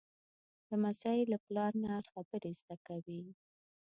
[0.69, 3.21] لمسی له پلار نه خبرې زده کوي.